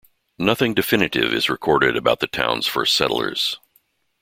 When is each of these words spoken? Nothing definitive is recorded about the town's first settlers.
Nothing 0.39 0.73
definitive 0.73 1.31
is 1.31 1.47
recorded 1.47 1.95
about 1.95 2.21
the 2.21 2.25
town's 2.25 2.65
first 2.65 2.95
settlers. 2.95 3.59